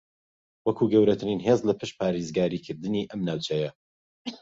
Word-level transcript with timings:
وەکو 0.65 0.83
گەورەترین 0.93 1.39
ھێز 1.47 1.59
لە 1.67 1.73
پشت 1.79 1.95
پارێزگاریکردنی 1.99 3.07
ئەم 3.11 3.21
ناوچەیە 3.27 3.71